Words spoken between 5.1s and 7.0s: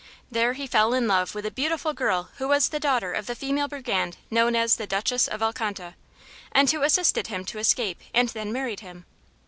of Alcanta, and who